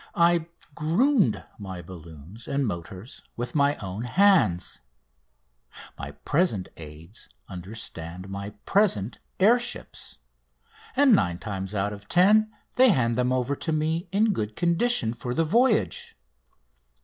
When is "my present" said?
5.95-6.69, 8.27-9.19